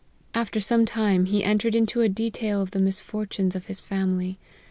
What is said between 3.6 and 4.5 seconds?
his family.